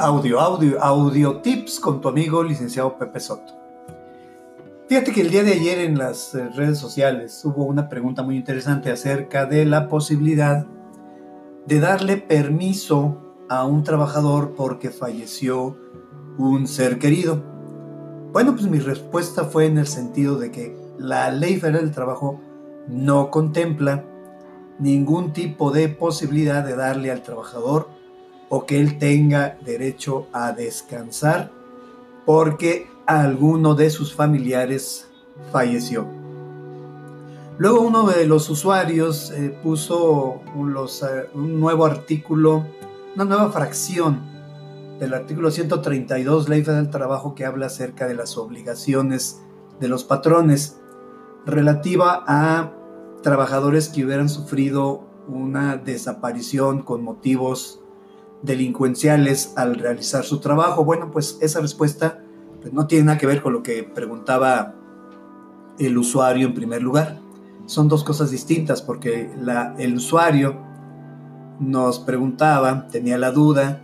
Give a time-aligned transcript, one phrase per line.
[0.00, 3.52] Audio, audio, audio tips con tu amigo licenciado Pepe Soto.
[4.86, 8.36] Fíjate que el día de ayer en las eh, redes sociales hubo una pregunta muy
[8.36, 10.66] interesante acerca de la posibilidad
[11.66, 15.76] de darle permiso a un trabajador porque falleció
[16.38, 17.42] un ser querido.
[18.32, 22.40] Bueno, pues mi respuesta fue en el sentido de que la ley federal del trabajo
[22.86, 24.04] no contempla
[24.78, 27.97] ningún tipo de posibilidad de darle al trabajador
[28.48, 31.50] o que él tenga derecho a descansar
[32.24, 35.08] porque alguno de sus familiares
[35.52, 36.06] falleció.
[37.58, 42.64] Luego uno de los usuarios eh, puso eh, un nuevo artículo,
[43.16, 44.20] una nueva fracción
[45.00, 49.40] del artículo 132 Ley Federal del Trabajo que habla acerca de las obligaciones
[49.80, 50.78] de los patrones
[51.46, 52.72] relativa a
[53.22, 57.80] trabajadores que hubieran sufrido una desaparición con motivos
[58.42, 60.84] delincuenciales al realizar su trabajo.
[60.84, 62.22] Bueno, pues esa respuesta
[62.60, 64.74] pues, no tiene nada que ver con lo que preguntaba
[65.78, 67.20] el usuario en primer lugar.
[67.66, 69.30] Son dos cosas distintas porque
[69.78, 70.56] el usuario
[71.60, 73.82] nos preguntaba, tenía la duda,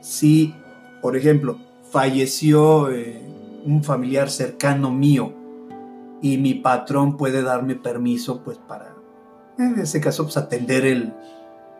[0.00, 0.54] si,
[1.02, 1.58] por ejemplo,
[1.90, 3.20] falleció eh,
[3.64, 5.32] un familiar cercano mío
[6.22, 8.94] y mi patrón puede darme permiso pues para,
[9.58, 11.12] en ese caso, pues atender el,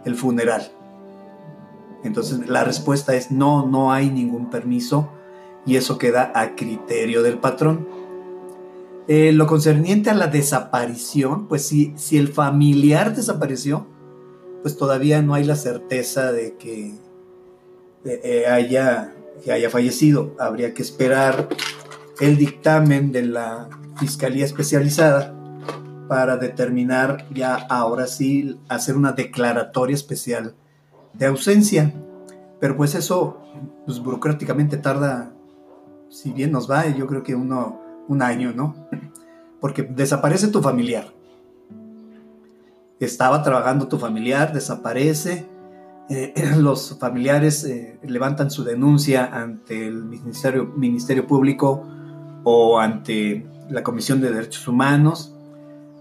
[0.04, 0.70] el funeral.
[2.06, 5.10] Entonces la respuesta es no, no hay ningún permiso
[5.66, 7.88] y eso queda a criterio del patrón.
[9.08, 13.86] Eh, lo concerniente a la desaparición, pues si, si el familiar desapareció,
[14.62, 16.94] pues todavía no hay la certeza de que
[18.04, 20.34] eh, haya, que haya fallecido.
[20.38, 21.48] Habría que esperar
[22.20, 23.68] el dictamen de la
[23.98, 25.34] Fiscalía Especializada
[26.08, 30.54] para determinar ya ahora sí hacer una declaratoria especial
[31.18, 31.92] de ausencia.
[32.60, 33.42] Pero pues eso,
[33.84, 35.32] pues burocráticamente tarda,
[36.08, 38.74] si bien nos va, yo creo que uno, un año, ¿no?
[39.60, 41.12] Porque desaparece tu familiar.
[42.98, 45.46] Estaba trabajando tu familiar, desaparece.
[46.08, 51.86] Eh, los familiares eh, levantan su denuncia ante el Ministerio, Ministerio Público
[52.44, 55.35] o ante la Comisión de Derechos Humanos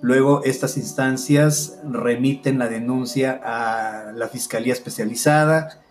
[0.06, 5.82] Luego estas instancias remiten la denuncia a la Fiscalía Especializada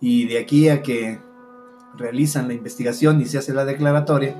[0.00, 1.20] y de aquí a que
[1.96, 4.34] realizan la investigación y se hace la declaratoria,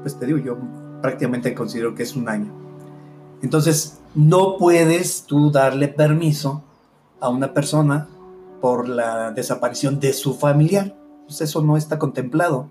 [0.00, 0.56] pues te digo, yo
[1.02, 2.54] prácticamente considero que es un año.
[3.42, 6.64] Entonces, no puedes tú darle permiso
[7.20, 8.08] a una persona
[8.62, 10.96] por la desaparición de su familiar.
[11.26, 12.70] Pues eso no está contemplado.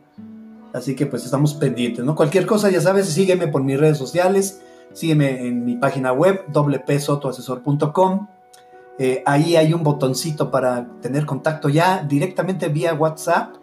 [0.73, 2.15] Así que pues estamos pendientes, ¿no?
[2.15, 4.59] Cualquier cosa, ya sabes, sígueme por mis redes sociales
[4.93, 8.27] Sígueme en mi página web, wpsotoasesor.com.
[8.99, 13.55] Eh, ahí hay un botoncito para tener contacto ya directamente vía WhatsApp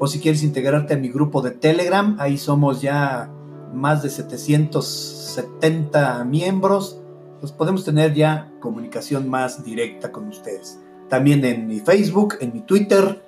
[0.00, 3.30] o si quieres integrarte a mi grupo de Telegram, ahí somos ya
[3.72, 6.98] más de 770 miembros,
[7.38, 10.80] pues podemos tener ya comunicación más directa con ustedes.
[11.08, 13.22] También en mi Facebook, en mi Twitter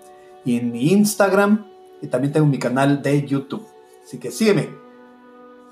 [0.44, 1.68] y en mi Instagram
[2.02, 3.64] y también tengo mi canal de YouTube.
[4.04, 4.82] Así que sígueme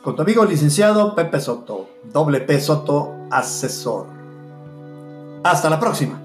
[0.02, 4.06] con tu amigo licenciado Pepe Soto, doble P Soto Asesor.
[5.44, 6.21] Hasta la próxima.